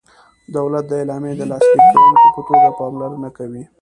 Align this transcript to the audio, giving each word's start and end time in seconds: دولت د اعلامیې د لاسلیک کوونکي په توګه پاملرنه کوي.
دولت 0.55 0.83
د 0.87 0.91
اعلامیې 0.99 1.33
د 1.39 1.41
لاسلیک 1.51 1.83
کوونکي 1.93 2.27
په 2.35 2.41
توګه 2.47 2.67
پاملرنه 2.79 3.29
کوي. 3.37 3.63